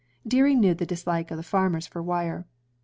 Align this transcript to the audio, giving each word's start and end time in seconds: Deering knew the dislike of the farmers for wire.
Deering 0.27 0.59
knew 0.59 0.73
the 0.73 0.83
dislike 0.83 1.29
of 1.29 1.37
the 1.37 1.43
farmers 1.43 1.85
for 1.85 2.01
wire. 2.01 2.47